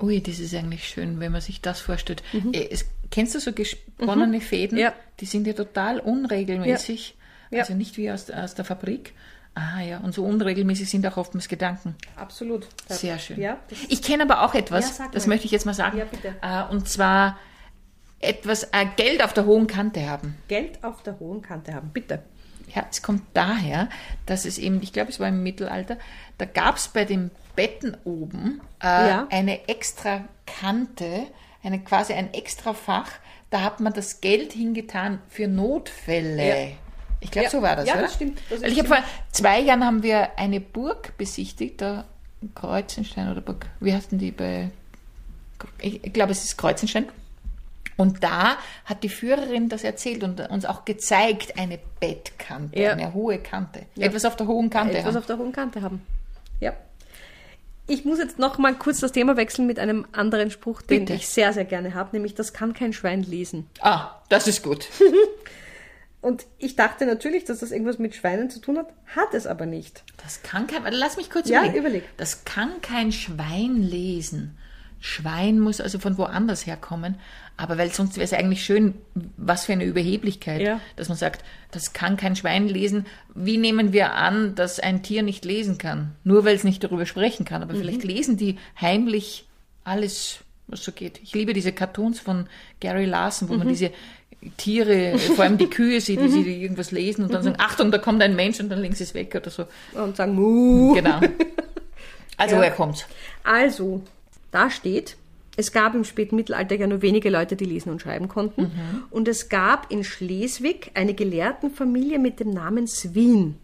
Ui, 0.00 0.20
das 0.20 0.38
ist 0.38 0.54
eigentlich 0.54 0.88
schön, 0.88 1.20
wenn 1.20 1.32
man 1.32 1.40
sich 1.40 1.60
das 1.60 1.80
vorstellt. 1.80 2.22
Äh, 2.52 2.68
Es, 2.70 2.86
kennst 3.10 3.34
du 3.34 3.40
so 3.40 3.52
gesponnene 3.52 4.40
Fäden? 4.40 4.76
Ja. 4.78 4.92
Die 5.20 5.26
sind 5.26 5.46
ja 5.46 5.52
total 5.52 6.00
unregelmäßig. 6.00 7.16
Ja. 7.50 7.60
Also 7.60 7.74
nicht 7.74 7.96
wie 7.98 8.10
aus, 8.10 8.30
aus 8.30 8.54
der 8.54 8.64
Fabrik. 8.64 9.12
Ah 9.54 9.82
ja, 9.82 9.98
und 9.98 10.14
so 10.14 10.24
unregelmäßig 10.24 10.88
sind 10.88 11.06
auch 11.06 11.18
oftmals 11.18 11.46
Gedanken. 11.46 11.94
Absolut. 12.16 12.66
Sehr 12.88 13.18
schön. 13.18 13.38
Ja, 13.38 13.58
ich 13.88 14.02
kenne 14.02 14.22
aber 14.22 14.42
auch 14.44 14.54
etwas, 14.54 14.98
Ja, 14.98 15.08
das 15.12 15.26
mal. 15.26 15.34
möchte 15.34 15.44
ich 15.46 15.52
jetzt 15.52 15.66
mal 15.66 15.74
sagen. 15.74 15.98
Ja, 15.98 16.06
bitte. 16.06 16.34
Äh, 16.40 16.72
und 16.72 16.88
zwar 16.88 17.38
etwas 18.18 18.64
äh, 18.72 18.86
Geld 18.96 19.22
auf 19.22 19.34
der 19.34 19.44
hohen 19.44 19.66
Kante 19.66 20.08
haben. 20.08 20.36
Geld 20.48 20.82
auf 20.82 21.02
der 21.02 21.18
hohen 21.20 21.42
Kante 21.42 21.74
haben, 21.74 21.90
bitte. 21.92 22.22
Ja, 22.74 22.86
es 22.90 23.02
kommt 23.02 23.22
daher, 23.34 23.88
dass 24.26 24.44
es 24.44 24.58
eben, 24.58 24.82
ich 24.82 24.92
glaube, 24.92 25.10
es 25.10 25.20
war 25.20 25.28
im 25.28 25.42
Mittelalter, 25.42 25.96
da 26.38 26.44
gab 26.44 26.76
es 26.76 26.88
bei 26.88 27.04
den 27.04 27.30
Betten 27.56 27.96
oben 28.04 28.60
äh, 28.82 28.86
Ja. 28.86 29.26
eine 29.30 29.68
extra 29.68 30.24
Kante, 30.46 31.26
eine, 31.62 31.80
quasi 31.80 32.12
ein 32.14 32.32
extra 32.34 32.72
Fach, 32.74 33.10
da 33.50 33.60
hat 33.62 33.80
man 33.80 33.92
das 33.92 34.20
Geld 34.20 34.52
hingetan 34.52 35.18
für 35.28 35.48
Notfälle. 35.48 36.48
Ja. 36.70 36.76
Ich 37.20 37.30
glaube, 37.30 37.44
Ja. 37.44 37.50
so 37.50 37.62
war 37.62 37.76
das, 37.76 37.86
Ja, 37.86 37.94
oder? 37.94 38.02
das 38.02 38.14
stimmt. 38.14 38.40
Das 38.50 38.62
ich 38.62 38.78
habe 38.78 38.88
vor 38.88 38.98
zwei 39.30 39.60
Jahren 39.60 39.84
haben 39.84 40.02
wir 40.02 40.38
eine 40.38 40.60
Burg 40.60 41.16
besichtigt, 41.18 41.80
da 41.80 42.04
Kreuzenstein 42.54 43.30
oder 43.30 43.40
Burg, 43.40 43.66
wie 43.80 43.92
heißt 43.92 44.10
denn 44.12 44.18
die 44.18 44.32
bei, 44.32 44.70
ich 45.80 46.12
glaube, 46.12 46.32
es 46.32 46.42
ist 46.42 46.56
Kreuzenstein. 46.56 47.06
Und 47.96 48.22
da 48.24 48.56
hat 48.84 49.02
die 49.02 49.08
Führerin 49.08 49.68
das 49.68 49.84
erzählt 49.84 50.22
und 50.24 50.40
uns 50.50 50.64
auch 50.64 50.84
gezeigt, 50.84 51.58
eine 51.58 51.78
Bettkante, 52.00 52.78
Ja. 52.80 52.92
eine 52.92 53.12
hohe 53.14 53.38
Kante. 53.38 53.86
Ja. 53.94 54.06
Etwas 54.06 54.24
auf 54.24 54.36
der 54.36 54.46
hohen 54.46 54.70
Kante. 54.70 54.94
etwas 54.98 55.08
haben. 55.08 55.16
auf 55.18 55.26
der 55.26 55.38
hohen 55.38 55.52
Kante 55.52 55.82
haben. 55.82 56.02
Ja. 56.60 56.72
Ich 57.88 58.04
muss 58.04 58.18
jetzt 58.18 58.38
noch 58.38 58.58
mal 58.58 58.74
kurz 58.74 59.00
das 59.00 59.12
Thema 59.12 59.36
wechseln 59.36 59.66
mit 59.66 59.78
einem 59.78 60.06
anderen 60.12 60.50
Spruch, 60.50 60.82
den 60.82 61.00
Bitte. 61.00 61.14
ich 61.14 61.28
sehr, 61.28 61.52
sehr 61.52 61.64
gerne 61.64 61.94
habe, 61.94 62.10
nämlich 62.16 62.34
das 62.34 62.52
kann 62.52 62.72
kein 62.74 62.92
Schwein 62.92 63.22
lesen. 63.24 63.68
ah, 63.80 64.20
das 64.28 64.46
ist 64.46 64.62
gut. 64.62 64.86
Und 66.20 66.46
ich 66.58 66.76
dachte 66.76 67.04
natürlich, 67.04 67.44
dass 67.44 67.58
das 67.58 67.72
irgendwas 67.72 67.98
mit 67.98 68.14
Schweinen 68.14 68.48
zu 68.48 68.60
tun 68.60 68.78
hat, 68.78 68.86
hat 69.16 69.34
es 69.34 69.46
aber 69.48 69.66
nicht. 69.66 70.04
Das 70.22 70.40
kann 70.44 70.68
kein, 70.68 70.84
lass 70.92 71.16
mich 71.16 71.28
kurz 71.30 71.48
Ja, 71.48 71.62
überlegen. 71.64 71.78
überleg. 71.80 72.04
Das 72.16 72.44
kann 72.44 72.80
kein 72.80 73.10
Schwein 73.10 73.82
lesen. 73.82 74.56
Schwein 75.04 75.58
muss 75.58 75.80
also 75.80 75.98
von 75.98 76.16
woanders 76.16 76.64
herkommen. 76.64 77.16
Aber 77.56 77.76
weil 77.76 77.92
sonst 77.92 78.16
wäre 78.16 78.24
es 78.24 78.32
eigentlich 78.32 78.64
schön, 78.64 78.94
was 79.36 79.66
für 79.66 79.72
eine 79.72 79.84
Überheblichkeit, 79.84 80.60
Ja. 80.62 80.80
dass 80.96 81.08
man 81.08 81.18
sagt, 81.18 81.44
das 81.72 81.92
kann 81.92 82.16
kein 82.16 82.36
Schwein 82.36 82.68
lesen. 82.68 83.06
Wie 83.34 83.58
nehmen 83.58 83.92
wir 83.92 84.14
an, 84.14 84.54
dass 84.54 84.78
ein 84.80 85.02
Tier 85.02 85.22
nicht 85.22 85.44
lesen 85.44 85.76
kann? 85.76 86.12
Nur 86.24 86.44
weil 86.44 86.54
es 86.54 86.64
nicht 86.64 86.82
darüber 86.84 87.04
sprechen 87.04 87.44
kann. 87.44 87.62
Mhm. 87.62 87.68
Aber 87.68 87.78
vielleicht 87.78 88.04
lesen 88.04 88.36
die 88.36 88.58
heimlich 88.80 89.46
alles, 89.84 90.38
was 90.68 90.84
so 90.84 90.92
geht. 90.92 91.20
Ich 91.22 91.34
liebe 91.34 91.52
diese 91.52 91.72
Cartoons 91.72 92.20
von 92.20 92.46
Gary 92.80 93.04
Larson, 93.04 93.48
Mhm. 93.48 93.52
wo 93.52 93.58
man 93.58 93.68
diese 93.68 93.90
Tiere, 94.56 95.18
vor 95.18 95.44
allem 95.44 95.58
die 95.58 95.68
Kühe 95.70 96.00
sieht, 96.00 96.20
wie 96.20 96.28
sie 96.28 96.62
irgendwas 96.62 96.90
lesen 96.90 97.24
und 97.24 97.32
dann 97.34 97.42
sagen, 97.42 97.56
Achtung, 97.58 97.90
da 97.90 97.98
kommt 97.98 98.22
ein 98.22 98.34
Mensch 98.34 98.58
und 98.60 98.68
dann 98.70 98.80
legen 98.80 98.94
sie 98.94 99.04
es 99.04 99.14
weg 99.14 99.34
oder 99.34 99.50
so. 99.50 99.66
Und 99.92 100.16
sagen, 100.16 100.34
Muh. 100.34 100.94
Genau. 100.94 101.20
Also 102.38 102.54
Ja. 102.56 102.60
woher 102.62 102.70
kommt's? 102.72 103.04
Also, 103.44 104.02
da 104.52 104.70
steht, 104.70 105.16
es 105.56 105.72
gab 105.72 105.94
im 105.94 106.04
späten 106.04 106.36
Mittelalter 106.36 106.76
ja 106.76 106.86
nur 106.86 107.02
wenige 107.02 107.28
Leute, 107.28 107.56
die 107.56 107.64
lesen 107.64 107.90
und 107.90 108.00
schreiben 108.00 108.28
konnten. 108.28 108.62
Mhm. 108.62 109.04
Und 109.10 109.28
es 109.28 109.48
gab 109.48 109.90
in 109.90 110.02
Schleswig 110.04 110.92
eine 110.94 111.14
Gelehrtenfamilie 111.14 112.18
mit 112.18 112.40
dem 112.40 112.50
Namen 112.50 112.86
Swin. 112.86 113.56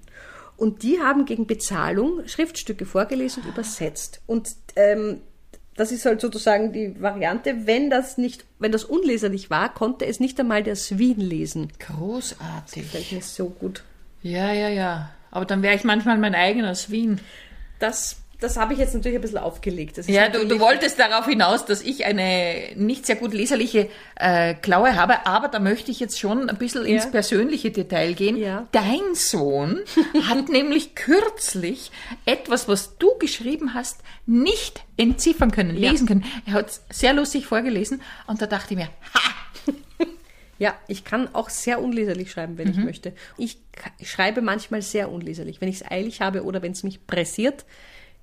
Und 0.56 0.82
die 0.82 1.00
haben 1.00 1.24
gegen 1.24 1.46
Bezahlung 1.46 2.26
Schriftstücke 2.26 2.84
vorgelesen 2.84 3.44
und 3.44 3.50
übersetzt. 3.50 4.20
Und 4.26 4.50
ähm, 4.76 5.20
das 5.76 5.92
ist 5.92 6.04
halt 6.04 6.20
sozusagen 6.20 6.72
die 6.72 7.00
Variante, 7.00 7.66
wenn 7.66 7.88
das 7.88 8.18
nicht, 8.18 8.44
wenn 8.58 8.72
das 8.72 8.84
unleserlich 8.84 9.48
war, 9.48 9.72
konnte 9.72 10.04
es 10.04 10.18
nicht 10.18 10.38
einmal 10.40 10.64
der 10.64 10.74
Swin 10.74 11.20
lesen. 11.20 11.68
Großartig. 11.78 12.84
Fällt 12.84 13.12
mir 13.12 13.22
so 13.22 13.48
gut. 13.48 13.84
Ja, 14.22 14.52
ja, 14.52 14.68
ja. 14.68 15.10
Aber 15.30 15.44
dann 15.44 15.62
wäre 15.62 15.76
ich 15.76 15.84
manchmal 15.84 16.18
mein 16.18 16.34
eigener 16.34 16.74
Wien. 16.88 17.20
Das, 17.78 18.16
das 18.40 18.56
habe 18.56 18.72
ich 18.72 18.78
jetzt 18.78 18.94
natürlich 18.94 19.18
ein 19.18 19.22
bisschen 19.22 19.38
aufgelegt. 19.38 19.96
Ja, 20.06 20.28
du, 20.28 20.46
du 20.46 20.60
wolltest 20.60 20.98
darauf 20.98 21.26
hinaus, 21.26 21.64
dass 21.66 21.82
ich 21.82 22.04
eine 22.04 22.70
nicht 22.76 23.04
sehr 23.06 23.16
gut 23.16 23.34
leserliche 23.34 23.88
äh, 24.14 24.54
Klaue 24.54 24.94
habe, 24.94 25.26
aber 25.26 25.48
da 25.48 25.58
möchte 25.58 25.90
ich 25.90 25.98
jetzt 25.98 26.20
schon 26.20 26.48
ein 26.48 26.56
bisschen 26.56 26.86
Ja. 26.86 26.94
ins 26.94 27.10
persönliche 27.10 27.70
Detail 27.72 28.12
gehen. 28.14 28.36
Ja. 28.36 28.68
Dein 28.72 29.14
Sohn 29.14 29.80
hat 30.28 30.48
nämlich 30.48 30.94
kürzlich 30.94 31.90
etwas, 32.26 32.68
was 32.68 32.96
du 32.98 33.18
geschrieben 33.18 33.74
hast, 33.74 34.00
nicht 34.26 34.84
entziffern 34.96 35.50
können, 35.50 35.76
Ja. 35.76 35.90
lesen 35.90 36.06
können. 36.06 36.24
Er 36.46 36.52
hat 36.52 36.68
es 36.70 36.82
sehr 36.90 37.14
lustig 37.14 37.46
vorgelesen 37.46 38.02
und 38.28 38.40
da 38.40 38.46
dachte 38.46 38.74
ich 38.74 38.78
mir, 38.78 38.88
ha, 39.14 39.20
Ja, 40.60 40.74
ich 40.88 41.04
kann 41.04 41.32
auch 41.34 41.50
sehr 41.50 41.80
unleserlich 41.80 42.32
schreiben, 42.32 42.58
wenn 42.58 42.68
ich 42.70 42.76
möchte. 42.78 43.12
Ich 43.36 43.58
schreibe 44.02 44.42
manchmal 44.42 44.82
sehr 44.82 45.08
unleserlich. 45.10 45.60
Wenn 45.60 45.68
ich 45.68 45.76
es 45.82 45.88
eilig 45.88 46.20
habe 46.20 46.42
oder 46.42 46.62
wenn 46.62 46.72
es 46.72 46.82
mich 46.82 47.06
pressiert, 47.06 47.64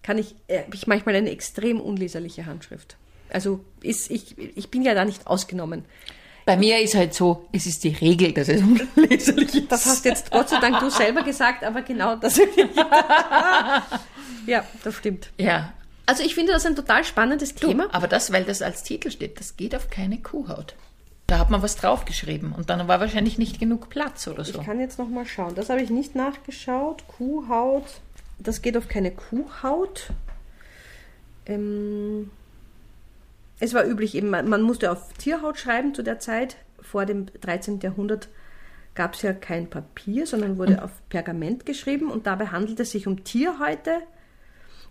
kann 0.05 0.19
ich, 0.19 0.35
äh, 0.47 0.59
habe 0.63 0.75
ich 0.75 0.85
manchmal 0.85 1.15
eine 1.15 1.31
extrem 1.31 1.81
unleserliche 1.81 2.45
Handschrift. 2.45 2.95
Also 3.31 3.61
ist, 3.81 4.11
ich, 4.11 4.37
ich 4.37 4.69
bin 4.69 4.83
ja 4.83 4.93
da 4.93 5.03
nicht 5.03 5.25
ausgenommen. 5.25 5.83
bei 6.45 6.55
mir 6.57 6.79
ist 6.79 6.93
halt 6.93 7.15
so, 7.15 7.47
es 7.51 7.65
ist 7.65 7.83
die 7.83 7.89
Regel, 7.89 8.33
dass 8.33 8.49
es 8.49 8.61
unleserlich 8.95 9.55
ist. 9.55 9.71
Das 9.71 9.85
hast 9.87 10.05
jetzt 10.05 10.29
Gott 10.29 10.47
sei 10.49 10.59
Dank 10.59 10.79
du 10.79 10.91
selber 10.91 11.23
gesagt, 11.23 11.63
aber 11.63 11.81
genau 11.81 12.15
das. 12.17 12.37
ja, 14.45 14.63
das 14.83 14.93
stimmt. 14.95 15.31
Ja, 15.39 15.73
Also 16.05 16.21
ich 16.23 16.35
finde 16.35 16.51
das 16.53 16.67
ein 16.67 16.75
total 16.75 17.03
spannendes 17.03 17.55
Du, 17.55 17.67
Thema. 17.69 17.87
aber 17.91 18.07
das, 18.07 18.31
weil 18.31 18.43
das 18.43 18.61
als 18.61 18.83
Titel 18.83 19.09
steht, 19.09 19.39
das 19.39 19.57
geht 19.57 19.73
auf 19.75 19.89
keine 19.89 20.19
Kuhhaut. 20.21 20.75
Da 21.27 21.39
hat 21.39 21.49
man 21.49 21.63
was 21.63 21.75
draufgeschrieben 21.77 22.51
und 22.51 22.69
dann 22.69 22.87
war 22.87 22.99
wahrscheinlich 22.99 23.39
nicht 23.39 23.59
genug 23.59 23.89
Platz 23.89 24.27
oder 24.27 24.45
so. 24.45 24.59
Ich 24.59 24.65
kann 24.67 24.79
jetzt 24.79 24.99
noch 24.99 25.09
mal 25.09 25.25
schauen. 25.25 25.55
Das 25.55 25.71
habe 25.71 25.81
ich 25.81 25.89
nicht 25.89 26.13
nachgeschaut. 26.13 27.07
Kuhhaut. 27.07 27.85
Das 28.39 28.61
geht 28.61 28.77
auf 28.77 28.87
keine 28.87 29.11
Kuhhaut. 29.11 30.11
Ähm, 31.45 32.31
es 33.59 33.73
war 33.73 33.85
üblich 33.85 34.15
eben, 34.15 34.29
man 34.29 34.49
man 34.49 34.61
musste 34.61 34.91
auf 34.91 35.13
Tierhaut 35.13 35.57
schreiben 35.57 35.93
zu 35.93 36.03
der 36.03 36.19
Zeit. 36.19 36.57
Vor 36.81 37.05
dem 37.05 37.27
13. 37.41 37.79
Jahrhundert 37.79 38.29
gab 38.95 39.13
es 39.13 39.21
ja 39.21 39.33
kein 39.33 39.69
Papier, 39.69 40.25
sondern 40.25 40.57
wurde 40.57 40.83
auf 40.83 40.91
Pergament 41.09 41.65
geschrieben 41.65 42.09
und 42.09 42.27
dabei 42.27 42.47
handelt 42.47 42.79
es 42.79 42.91
sich 42.91 43.07
um 43.07 43.23
Tierhäute. 43.23 44.01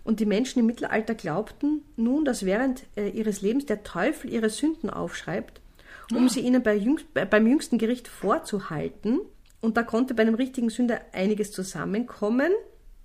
Und 0.03 0.19
die 0.19 0.27
Menschen 0.27 0.59
im 0.59 0.67
Mittelalter 0.67 1.15
glaubten 1.15 1.81
nun, 1.95 2.25
dass 2.25 2.45
während 2.45 2.83
äh, 2.95 3.09
ihres 3.09 3.41
Lebens 3.41 3.65
der 3.65 3.81
Teufel 3.81 4.31
ihre 4.31 4.51
Sünden 4.51 4.91
aufschreibt, 4.91 5.61
um 6.13 6.29
sie 6.29 6.41
ihnen 6.41 6.61
bei 6.61 6.75
jüngst, 6.75 7.11
bei, 7.15 7.25
beim 7.25 7.47
jüngsten 7.47 7.79
Gericht 7.79 8.07
vorzuhalten. 8.07 9.19
Und 9.61 9.77
da 9.77 9.83
konnte 9.83 10.13
bei 10.13 10.21
einem 10.21 10.35
richtigen 10.35 10.69
Sünder 10.69 11.01
einiges 11.11 11.51
zusammenkommen. 11.51 12.51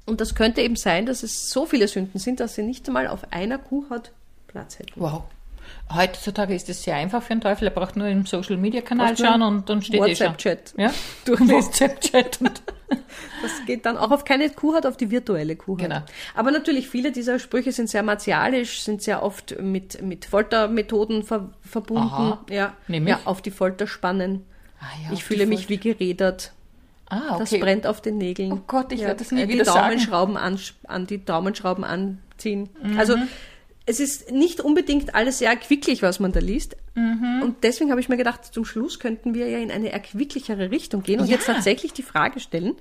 Und 0.06 0.20
das 0.20 0.34
könnte 0.34 0.60
eben 0.60 0.76
sein, 0.76 1.06
dass 1.06 1.22
es 1.22 1.50
so 1.50 1.66
viele 1.66 1.86
Sünden 1.88 2.18
sind, 2.18 2.40
dass 2.40 2.54
sie 2.54 2.62
nicht 2.62 2.86
einmal 2.88 3.06
auf 3.06 3.32
einer 3.32 3.58
Kuhhaut 3.58 4.12
Platz 4.48 4.78
hätten. 4.78 4.92
Wow. 4.96 5.24
Heutzutage 5.94 6.54
ist 6.54 6.68
es 6.68 6.82
sehr 6.82 6.96
einfach 6.96 7.22
für 7.22 7.32
einen 7.32 7.40
Teufel. 7.40 7.68
Er 7.68 7.74
braucht 7.74 7.96
nur 7.96 8.08
im 8.08 8.26
Social 8.26 8.56
Media 8.56 8.80
Kanal 8.80 9.16
schauen 9.16 9.42
und 9.42 9.68
dann 9.68 9.82
steht 9.82 9.96
eh. 9.96 10.00
WhatsApp-Chat. 10.00 10.74
Ja, 10.76 10.92
Durchlesen. 11.24 11.54
WhatsApp-Chat. 11.54 12.40
Und 12.40 12.62
Das 13.42 13.64
geht 13.66 13.86
dann 13.86 13.96
auch 13.96 14.10
auf 14.10 14.24
keine 14.24 14.50
Kuhhaut, 14.50 14.86
auf 14.86 14.96
die 14.96 15.10
virtuelle 15.10 15.56
Kuhhaut. 15.56 15.80
Genau. 15.80 16.02
Aber 16.34 16.50
natürlich, 16.50 16.88
viele 16.88 17.12
dieser 17.12 17.38
Sprüche 17.38 17.72
sind 17.72 17.88
sehr 17.88 18.02
martialisch, 18.02 18.82
sind 18.82 19.02
sehr 19.02 19.22
oft 19.22 19.60
mit, 19.60 20.02
mit 20.02 20.24
Foltermethoden 20.24 21.22
ver, 21.22 21.50
verbunden. 21.62 22.04
Aha. 22.04 22.44
Ja, 22.50 22.74
Nämlich? 22.88 23.16
ja, 23.16 23.20
auf 23.24 23.42
die 23.42 23.50
Folter 23.50 23.86
spannen. 23.86 24.44
Ah 24.80 24.86
ja, 25.04 25.12
ich 25.12 25.24
fühle 25.24 25.46
mich 25.46 25.68
wie 25.68 25.78
gerädert. 25.78 26.52
Ah, 27.10 27.36
Das 27.38 27.52
okay. 27.52 27.60
brennt 27.60 27.86
auf 27.86 28.00
den 28.00 28.16
Nägeln. 28.18 28.52
Oh 28.52 28.60
Gott, 28.66 28.92
ich 28.92 29.00
werde 29.00 29.16
das 29.16 29.30
nie 29.32 29.42
äh, 29.42 29.46
die 29.46 29.54
wieder 29.54 29.64
sagen. 29.66 29.88
Daumenschrauben 29.88 30.36
an, 30.36 30.58
an 30.86 31.06
die 31.06 31.24
Daumenschrauben 31.24 31.84
anziehen. 31.84 32.70
Mhm. 32.82 32.98
Also 32.98 33.16
es 33.86 34.00
ist 34.00 34.30
nicht 34.30 34.60
unbedingt 34.60 35.14
alles 35.14 35.38
sehr 35.38 35.50
erquicklich, 35.50 36.02
was 36.02 36.20
man 36.20 36.32
da 36.32 36.40
liest. 36.40 36.76
Mhm. 36.94 37.42
Und 37.42 37.64
deswegen 37.64 37.90
habe 37.90 38.00
ich 38.00 38.08
mir 38.08 38.16
gedacht, 38.16 38.44
zum 38.54 38.64
Schluss 38.64 38.98
könnten 38.98 39.34
wir 39.34 39.48
ja 39.48 39.58
in 39.58 39.70
eine 39.70 39.90
erquicklichere 39.90 40.70
Richtung 40.70 41.02
gehen 41.02 41.20
und 41.20 41.26
Ja. 41.26 41.36
jetzt 41.36 41.46
tatsächlich 41.46 41.92
die 41.92 42.02
Frage 42.02 42.40
stellen, 42.40 42.76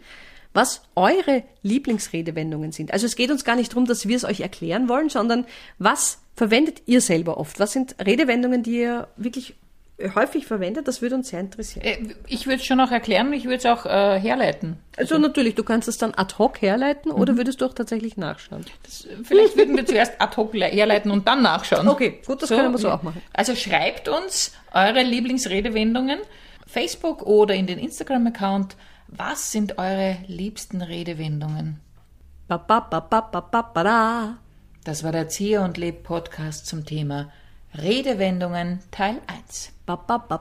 was 0.53 0.81
eure 0.95 1.43
Lieblingsredewendungen 1.63 2.71
sind. 2.71 2.91
Also 2.93 3.05
es 3.05 3.15
geht 3.15 3.31
uns 3.31 3.43
gar 3.43 3.55
nicht 3.55 3.71
darum, 3.71 3.85
dass 3.85 4.07
wir 4.07 4.15
es 4.15 4.25
euch 4.25 4.41
erklären 4.41 4.89
wollen, 4.89 5.09
sondern 5.09 5.45
was 5.77 6.19
verwendet 6.35 6.83
ihr 6.85 7.01
selber 7.01 7.37
oft? 7.37 7.59
Was 7.59 7.73
sind 7.73 7.95
Redewendungen, 8.03 8.63
die 8.63 8.79
ihr 8.79 9.07
wirklich 9.17 9.55
häufig 10.15 10.45
verwendet? 10.45 10.87
Das 10.87 11.01
würde 11.01 11.15
uns 11.15 11.29
sehr 11.29 11.39
interessieren. 11.39 11.85
Äh, 11.85 11.97
Ich 12.27 12.45
würde 12.45 12.57
es 12.57 12.65
schon 12.65 12.79
auch 12.79 12.91
erklären, 12.91 13.31
ich 13.33 13.45
würde 13.45 13.57
es 13.57 13.65
auch 13.65 13.85
äh, 13.85 14.19
herleiten. 14.19 14.77
Also 14.97 15.17
natürlich, 15.17 15.55
du 15.55 15.63
kannst 15.63 15.87
es 15.87 15.97
dann 15.97 16.13
ad 16.15 16.35
hoc 16.37 16.61
herleiten 16.61 17.11
oder 17.11 17.37
würdest 17.37 17.61
du 17.61 17.65
auch 17.65 17.73
tatsächlich 17.73 18.17
nachschauen? 18.17 18.65
Das, 18.83 19.07
vielleicht 19.23 19.57
würden 19.57 19.75
wir 19.77 19.85
zuerst 19.87 20.13
ad 20.21 20.35
hoc 20.37 20.53
le- 20.53 20.65
herleiten 20.67 21.11
und 21.11 21.27
dann 21.27 21.41
nachschauen. 21.41 21.87
Okay, 21.87 22.19
gut, 22.25 22.41
das 22.41 22.49
können 22.49 22.71
wir 22.71 22.77
so 22.77 22.89
auch 22.91 23.03
machen. 23.03 23.21
Also 23.33 23.55
schreibt 23.55 24.07
uns 24.07 24.53
eure 24.73 25.03
Lieblingsredewendungen, 25.03 26.19
Facebook 26.67 27.23
oder 27.23 27.55
in 27.55 27.67
den 27.67 27.79
Instagram-Account. 27.79 28.75
Was 29.07 29.51
sind 29.51 29.77
eure 29.79 30.17
liebsten 30.27 30.81
Redewendungen? 30.81 31.79
Ba, 32.47 32.57
ba, 32.57 32.79
ba, 32.79 32.99
ba, 32.99 33.21
ba, 33.21 33.41
ba, 33.41 33.61
ba, 33.61 33.83
da. 33.83 34.37
Das 34.83 35.03
war 35.03 35.11
der 35.11 35.27
Zieher 35.27 35.63
und 35.63 35.77
Leb 35.77 36.03
Podcast 36.03 36.67
zum 36.67 36.85
Thema 36.85 37.31
Redewendungen 37.73 38.79
Teil 38.91 39.21
1. 39.27 39.71
Ba, 39.85 39.95
ba, 39.95 40.17
ba, 40.17 40.37